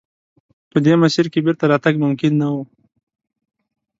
په 0.71 0.77
دې 0.85 0.93
مسیر 1.01 1.25
کې 1.33 1.39
بېرته 1.45 1.63
راتګ 1.71 1.95
ممکن 2.03 2.31
نه 2.41 2.47
و. 2.53 2.57